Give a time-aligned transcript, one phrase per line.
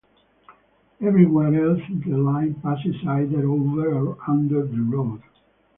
[0.99, 5.21] Everywhere else the line passes either over or under the road.